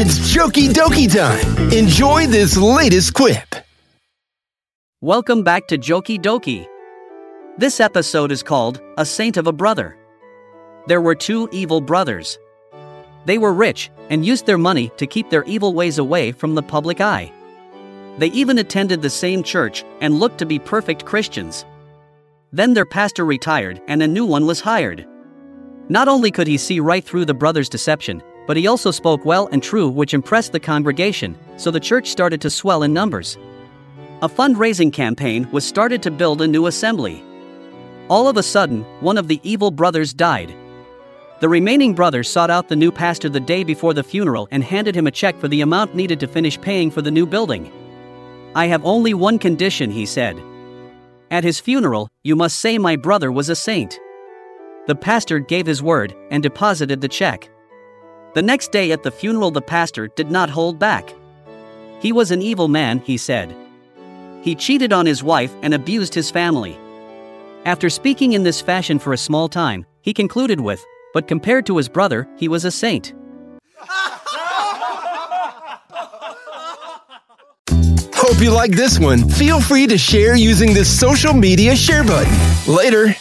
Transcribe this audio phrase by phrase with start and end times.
[0.00, 1.72] It's Jokie Dokie time.
[1.72, 3.56] Enjoy this latest quip.
[5.00, 6.68] Welcome back to Jokie Dokie.
[7.56, 9.96] This episode is called A Saint of a Brother.
[10.86, 12.38] There were two evil brothers.
[13.24, 16.62] They were rich and used their money to keep their evil ways away from the
[16.62, 17.32] public eye.
[18.18, 21.64] They even attended the same church and looked to be perfect Christians.
[22.52, 25.04] Then their pastor retired and a new one was hired.
[25.88, 29.46] Not only could he see right through the brothers' deception, but he also spoke well
[29.52, 33.36] and true, which impressed the congregation, so the church started to swell in numbers.
[34.22, 37.22] A fundraising campaign was started to build a new assembly.
[38.08, 40.54] All of a sudden, one of the evil brothers died.
[41.40, 44.96] The remaining brother sought out the new pastor the day before the funeral and handed
[44.96, 47.70] him a check for the amount needed to finish paying for the new building.
[48.54, 50.42] I have only one condition, he said.
[51.30, 54.00] At his funeral, you must say my brother was a saint.
[54.86, 57.50] The pastor gave his word and deposited the check.
[58.38, 61.12] The next day at the funeral, the pastor did not hold back.
[61.98, 63.52] He was an evil man, he said.
[64.42, 66.78] He cheated on his wife and abused his family.
[67.64, 71.78] After speaking in this fashion for a small time, he concluded with, But compared to
[71.78, 73.12] his brother, he was a saint.
[78.14, 79.28] Hope you like this one.
[79.30, 82.32] Feel free to share using this social media share button.
[82.72, 83.16] Later.